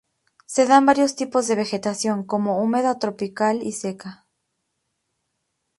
Se 0.47 0.65
dan 0.65 0.87
varios 0.87 1.15
tipos 1.15 1.47
de 1.47 1.53
vegetación, 1.53 2.23
como 2.25 2.59
húmeda 2.59 2.97
tropical 2.97 3.61
y 3.61 3.71
seca. 3.73 4.25